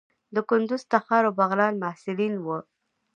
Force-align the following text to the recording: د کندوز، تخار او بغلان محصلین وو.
د 0.35 0.37
کندوز، 0.49 0.81
تخار 0.91 1.23
او 1.27 1.33
بغلان 1.39 1.73
محصلین 1.83 2.33
وو. 2.39 2.57